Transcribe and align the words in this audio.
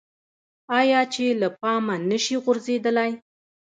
آیا 0.79 1.01
چې 1.13 1.25
له 1.41 1.47
پامه 1.59 1.95
نشي 2.09 2.35
غورځیدلی؟ 2.43 3.11